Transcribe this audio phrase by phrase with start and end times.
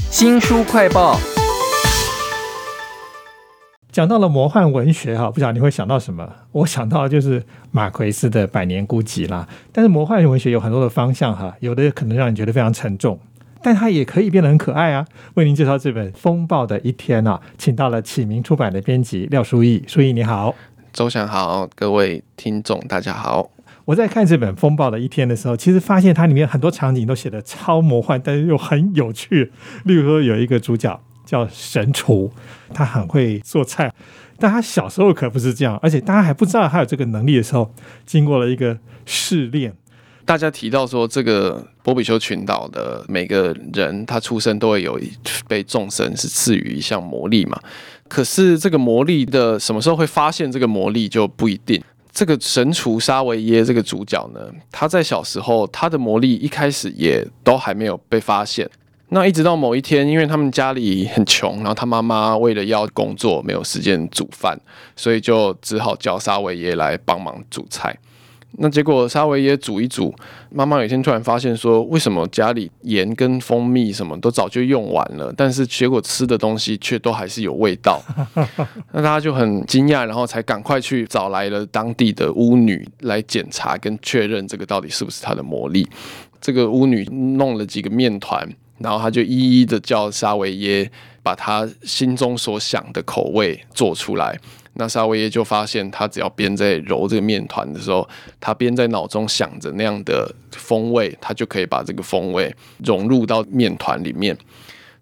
[0.00, 1.18] 新书快报。
[3.90, 6.26] 讲到了魔幻文学哈，不晓得你会想到什么？
[6.52, 9.46] 我想到就是马奎斯的《百年孤寂》啦。
[9.72, 13.18] 但是魔幻文学有很多的方向哈，有的可能让你觉得非常沉重，
[13.62, 15.06] 但它也可以变得很可爱啊。
[15.34, 19.84] 为您介绍这本《风暴的一天》啊，请到了启明出版的编辑廖书义。
[19.86, 20.54] 书义你好，
[20.92, 23.50] 周翔好，各位听众大家好。
[23.84, 29.50] 我在看这本《风暴的一天》的时候，其实发现它里面很多场景都写的超魔幻，但是又很有趣。
[29.84, 32.30] 例如说，有一个主角叫神厨，
[32.72, 33.92] 他很会做菜，
[34.38, 37.72] 但他小时候可不是这样，而且大家还不知道他有这个能力的时候，
[38.06, 39.72] 经过了一个试炼。
[40.24, 44.96] 大家提到说，这个波比丘群岛的每个人，他出生都会有
[45.48, 47.58] 被众神是赐予一项魔力嘛？
[48.06, 51.82] 可是这个魔力的什么时候会发现这个魔力就不一定。
[52.12, 58.68] 这个神厨沙维耶这个主角呢，他在小时候他的魔力一开始也都还没有被发现。
[59.08, 64.58] 那一直到某一天，因为他们家里很穷，然后他妈妈为了要工作没有时间煮饭，
[64.96, 67.94] 所以就只好叫沙维耶来帮忙煮菜。
[68.58, 70.14] 那结果沙维耶煮一煮，
[70.50, 78.02] 妈妈有一天突然发现说，为什么家里盐跟蜂蜜什么都早就用完了，但是结果吃的东西却都还是有味道。
[78.92, 85.88] 那大家就很惊讶，然后才赶快去找来了当地的巫女来检查跟确认这个到底是不是她的魔力。
[86.40, 87.04] 这个巫女
[87.36, 88.46] 弄了几个面团，
[88.78, 90.90] 然后她就一一的叫沙维耶
[91.22, 94.38] 把他心中所想的口味做出来。
[94.74, 98.08] 那沙维耶就发现，他只要边在揉这个面团的时候，
[98.40, 104.36] 他边在脑中想着那样的风味，他就可以把这个风味融入到面团里面。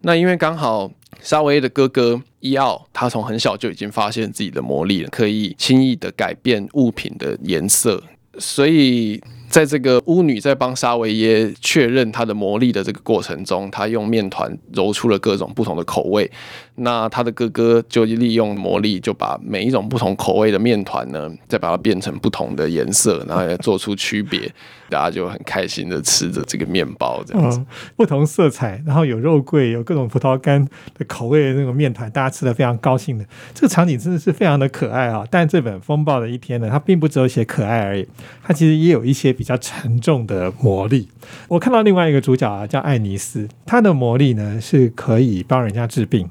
[0.00, 8.02] 那因为刚好沙维耶的哥哥伊奥，他从很小就已经发现自己的魔力了，可以轻易的改变物品的颜色，
[8.38, 9.22] 所以。
[9.48, 16.30] 在这个巫女在帮沙维耶确认她的魔力的这个过程中，她用面团揉出了各种不同的口味。
[16.78, 24.50] 那他的哥哥就利用魔力，就把每一种不同口味的面团呢，再把它变成不同的颜色，然后也做出区别。
[24.90, 27.62] 大家就很开心的吃着这个面包，这样子，
[27.94, 33.24] 不同色彩，然后有肉桂，有各种葡萄干的口味的那种面团，大家吃的非常高兴的。
[33.52, 35.26] 这个场景真的是非常的可爱啊！
[35.30, 38.08] 但这本《风暴的一天》呢，它并不只有写可爱而已，
[38.42, 41.06] 它其实也有一些比较沉重的魔力。
[41.48, 46.26] 我看到另外一个主角啊，叫艾尼斯，他的魔力呢是可以帮人家治病。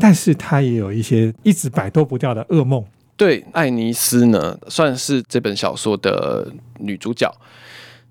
[0.00, 2.84] 但是她也有一些一直摆脱不掉的噩梦。
[3.16, 7.32] 对，爱尼斯呢，算是这本小说的女主角。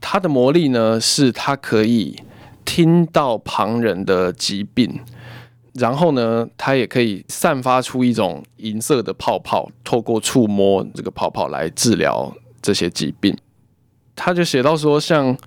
[0.01, 2.17] 她的魔力呢，是她可以
[2.65, 4.99] 听到旁人的疾病，
[5.73, 13.35] 然后呢，她也可以散发出一种银色的泡泡，透过触摸这个泡泡来治疗这些疾病。
[14.15, 15.37] 她就写到说，像。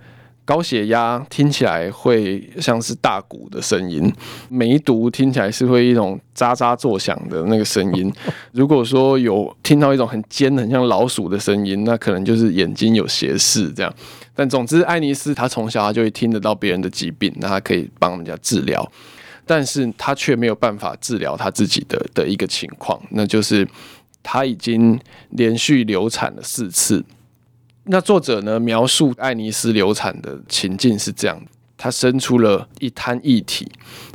[0.51, 4.13] 高血压听起来会像是大鼓的声音，
[4.49, 8.13] 梅毒听起来是会一种喳喳作响的那个声音。
[8.51, 13.95] 如果说有听到一种很尖、很像老鼠的声音，那可能就是眼睛有斜视这样。
[14.35, 18.85] 但总之，爱尼斯他从小他就会听得到别人的疾病，那他可以帮人家治疗，
[19.47, 23.65] 但是他却没有办法治疗他自己的的一个情况，那就是
[24.21, 27.05] 他已经连续流产了四次。
[27.93, 28.59] 那作者呢？
[28.61, 31.37] 描述爱尼斯流产的情境是这样：
[31.77, 33.67] 她生出了一滩液体，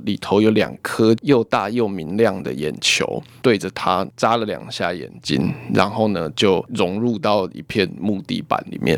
[0.06, 8.98] 里头有两颗又大又明亮的眼球，对着她眨了两下眼睛，然后呢就融入到一片木地板里面。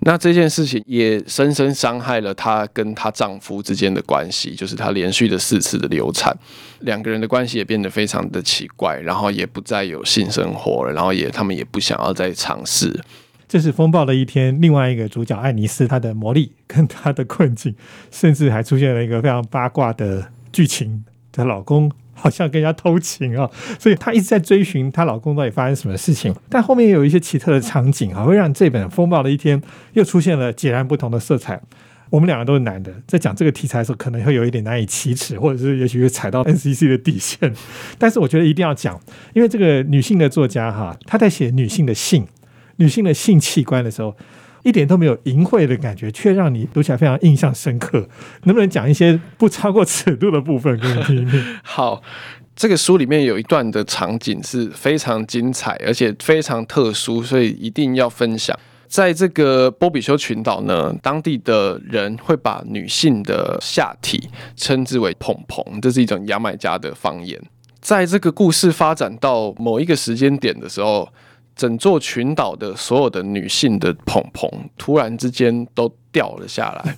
[0.00, 6.34] 那这件事情也深深伤害了她跟她丈夫之间的关系，就是她连续的四次的流产，
[6.80, 12.98] 两个人的关系也变得非常的奇怪，然后也不再有性生活了，然后也他们也不想要再尝试。
[13.46, 17.74] 这是风暴的一天，另外一个主角爱尼斯，她的魔力跟她的困境，
[18.10, 21.04] 甚至还出现了一个非常八卦的剧情。
[21.30, 26.34] 她老公好像跟人家偷情啊，所以她一直在追寻她老公到底发生什么事情。
[26.48, 29.60] 但后面有一些奇特的场景啊，会让这本风暴的一天
[29.92, 31.60] 又出现了截然不同的色彩。
[32.10, 37.52] 我们两个都是男的，在讲这个题材的时候，可能会有一点难以启齿，或者是也许会踩到 NCC 的底线。
[37.98, 39.00] 但是我觉得一定要讲，
[39.32, 42.26] 因为这个女性的作家哈，她在写女性的性。
[42.76, 44.16] 女性的性器官的时候，
[44.62, 48.08] 一点都没有淫秽的感觉，却让你读起来非常印象深刻。
[48.44, 51.44] 能不能讲一些不超过尺度的部分给你听听？
[51.62, 52.02] 好，
[52.56, 58.58] 这个书里面有一段的场景是非常精彩，而且非常特殊，所以一定要分享。
[58.86, 67.38] 在这个波比丘群岛呢，当地的人会把女性的下体称之为“蓬蓬”，这是一种牙买加的方言。
[67.80, 71.08] 在这个故事发展到某一个时间点的时候。
[71.56, 76.96] 整座群岛的所有的女性的蓬蓬突然之间都掉了下来，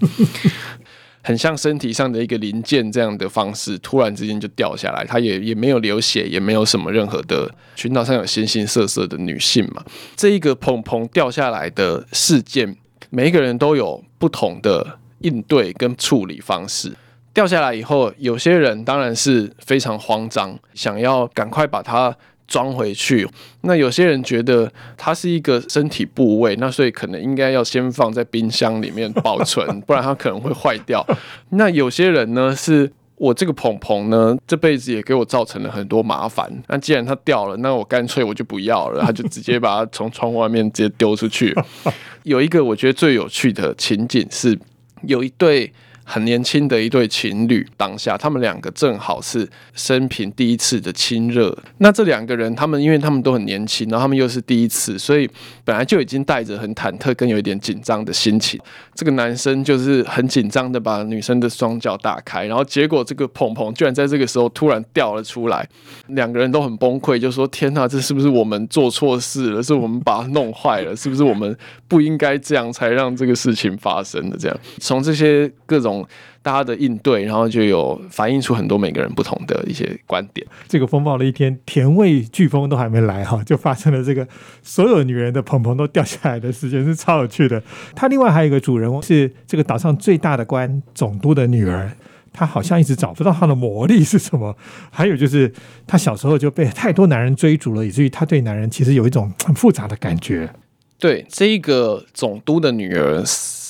[1.22, 9.84] 很像身体上的一个零件这样的方式，突然之间就掉下来，她也也没有流血，也没有什么任何的群岛上有形形色色的女性嘛，
[10.16, 12.76] 这一个蓬蓬掉下来的事件，
[13.10, 16.92] 每一个人都有不同的应对跟处理方式。
[17.34, 22.16] 掉下来以后，有些人当然是非常慌张，想要赶快把它。
[22.48, 23.28] 装回去，
[23.62, 31.04] 那有些人觉得它是一个身体部位，那所以可能应该要先放在冰箱里面保存，不然它可能会坏掉。
[31.50, 36.50] 那有些人呢，是我这个蓬蓬呢，这辈子也给我造成了很多麻烦。
[36.69, 41.54] 那既然它掉了，那我干脆我就不要了，他就直接把它从窗户外面直接丢出去。
[42.22, 44.58] 有一个我觉得最有趣的情景是，
[45.02, 45.72] 有一对。
[46.08, 51.54] 很年轻的一对情侣，当下他们两个正好是生平第一次的亲热。
[51.78, 55.28] 那这两个人，他们因为他们都很年轻，然后他们又是第一次，所以
[55.64, 58.58] 本来就已经带着很忐忑跟有一点紧张的心情。
[58.94, 65.68] 这个男生就是很紧张的把女生的双脚打开，然后结果这个蓬蓬居然在这个时候突然掉了出来，
[66.06, 69.60] 两个人都很崩溃，就说：“天哪，这是不是我们做错事了？
[69.60, 70.94] 是我们把它弄坏了？
[70.94, 71.58] 是不是我们
[71.88, 75.95] 不应该这样才让这个事情发生的？”这样从这些各种。
[76.43, 80.46] 大家的应对，然后就有反映出很多每个人不同的一些观点。
[80.69, 84.26] 这个风暴的一天，甜味飓风都还没来哈，就发生了这个
[84.62, 87.62] 所有女人的蓬蓬都掉下来的事件，是超有趣的。
[87.94, 91.90] 他另外还有一个主人翁是这个岛上最大的官总督的女儿，
[92.32, 94.56] 她好像一直找不到她的魔力是什么。
[94.90, 95.52] 还有就是
[95.87, 100.50] 她小时候就被太多男人追逐了，以至于她对男人其实有一种很复杂的感觉。
[100.99, 103.25] 对这一个总督的女儿。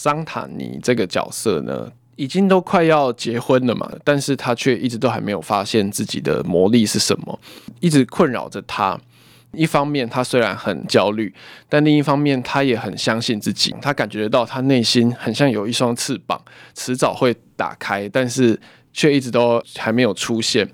[0.07, 7.39] 桑塔尼这个角色呢，已经都快要结婚了嘛，但是他却一直都还没有发现自己的魔力是什么，
[7.81, 8.99] 一直困扰着他。
[9.53, 11.33] 一方面，他虽然很焦虑，
[11.69, 13.75] 但另一方面，他也很相信自己。
[13.81, 16.39] 他感觉得到，他内心很像有一双翅膀，
[16.75, 18.59] 迟早会打开，但是
[18.93, 20.69] 却一直都还没有出现。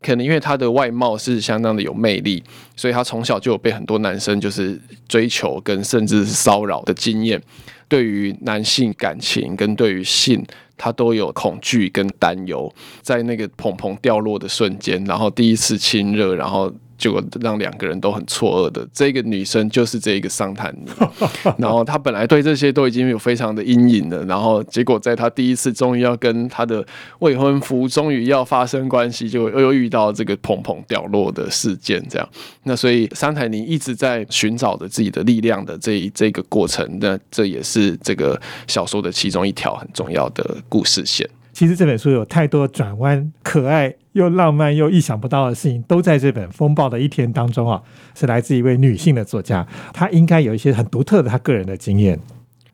[0.00, 2.42] 可能因为他的外貌是相当的有魅力，
[2.76, 7.40] 所以他从小就有被很多男生就是追求跟甚至是骚扰的经验。
[7.88, 10.46] 对于男性感情跟对于性，
[10.80, 12.72] 他都有恐惧跟担忧。
[13.02, 16.72] 在那个蓬蓬掉落的瞬间，然后第一次亲热，然后。
[17.00, 20.90] 结果让两个人都很错愕的，这个女生就是这一个桑坦尼，
[21.56, 26.86] 然后她本来对这些都已经有非常的阴影了，然后结果在她第一次终于要跟她的
[27.20, 32.28] 未婚夫终于要发生关系，就又遇到这个蓬蓬掉落的事件，这样，
[32.64, 41.26] 那所以桑坦尼一直在寻找着自己的力量的这一这个过程，那这也是这个小说的其中一条很重要的故事线。
[41.60, 47.82] 其实这本书有太多转弯，可爱又浪漫又意想不到的事情，都在这本《风暴的一天》当中啊，
[48.14, 52.18] 是来自一位女性的作家，她应该有一些很独特的她个人的经验。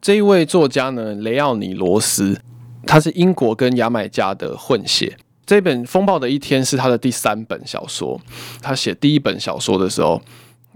[0.00, 2.40] 这一位作家呢，雷奥尼罗斯，
[2.86, 5.16] 他是英国跟牙买加的混血。
[5.44, 8.20] 这本《风暴的一天》是他的第三本小说。
[8.62, 10.22] 他写第一本小说的时候，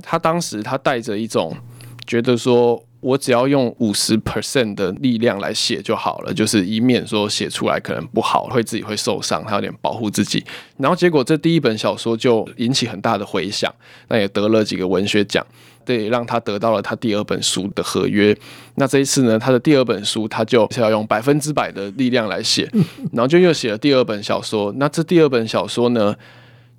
[0.03, 1.57] 他当时他带着一种
[2.05, 2.83] 觉得说。
[3.01, 10.45] 我只要用五十 percent 的力量来写就好了，就是以免说写出来可能不好，会自己会受伤，他有点保护自己。
[10.77, 13.75] 然后结果这第一本小说就引起很大的回响，
[14.09, 15.45] 那也得了几个文学奖，
[15.85, 18.37] 对，让他得到了他第二本书的合约。
[18.75, 22.69] 那这一次呢，他的第二本书他就是要用百分之百的力量来写，
[23.13, 24.73] 然后就又写了第二本小说。
[24.77, 26.15] 那这第二本小说呢，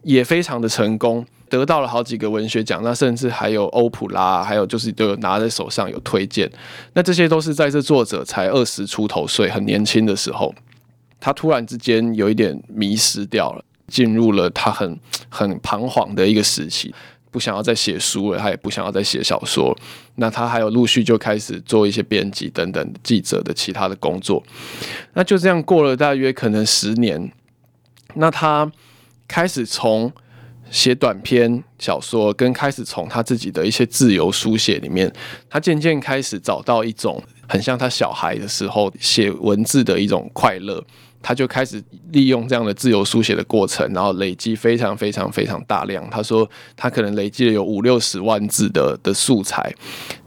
[0.04, 1.26] 也非常的成功。
[1.50, 6.50] 得到了好几个文学奖，那甚至还有欧普拉，还有就是都有拿在手上有推荐。
[6.94, 10.56] 那这些都是在这作者才二十出头岁，很年轻的时候，
[11.20, 16.96] 他突然之间有一点迷失掉了，进入了他很很彷徨的一个时期，
[17.30, 19.78] 不想要再写书了，他也不想要再写小说。
[20.16, 24.42] 那他还有陆续就开始做一些编辑等等记者的其他的工作。
[25.16, 27.30] 那就这样过了大约可能十年，
[28.14, 28.72] 那他
[29.32, 30.12] 开始从。
[30.70, 35.12] 写短篇小说，跟开始从他自己的一些自由书写里面，
[35.50, 40.82] 他渐渐开始找到一种很像他小孩的时候写文字的一种快乐。
[41.22, 41.84] 他就开始
[42.14, 46.10] 利用这样的自由书写的过程，然后累积非常非常非常大量。
[46.10, 49.76] 他说他可能累积了有五六十万字的的素材。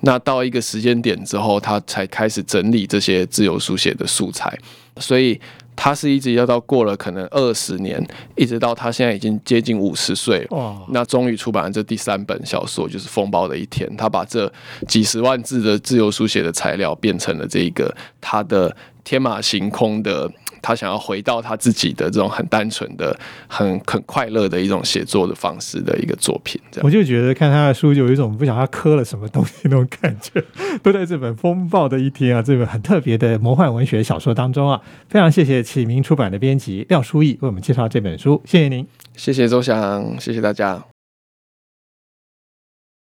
[0.00, 4.58] 那到一个时间点之后，他才开始整理这些自由书写的素材。
[4.99, 5.40] 所以。
[5.76, 8.04] 他是一直要到过了可能二十年，
[8.37, 10.47] 一直到他现在已经接近五十岁，
[10.88, 13.88] 那终于出版了这第三本小说，就是《风暴的一天》。
[13.97, 14.50] 他把这
[14.88, 20.31] 几十万字的自由书写的材料变成了这一个他的天马行空的
[20.64, 23.14] 他想要回到他自己的这种很单纯的、
[23.47, 26.59] 很很快乐的一种写作的方式的一个作品。
[26.71, 30.42] 这样，我就觉得看他的书，就有一种不晓得他磕了什么东西那种感觉，
[30.83, 34.80] 都在这本《风暴的一天》啊，这本很特别的魔幻文学小说当中啊。
[35.11, 40.93] 非常谢谢启明出版的编辑廖书义为我们介绍这本书，谢谢您，谢谢周翔，谢谢大家。